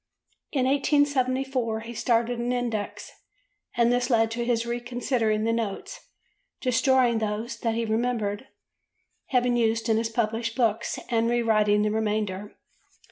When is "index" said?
2.51-3.11